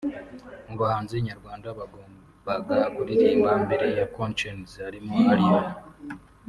Mu 0.67 0.75
bahanzi 0.81 1.15
nyarwanda 1.27 1.67
bagombaga 1.79 2.77
kuririmba 2.95 3.51
mbere 3.65 3.85
ya 3.97 4.05
Konshens 4.15 4.69
harimo 4.85 5.13
Allioni 5.31 5.73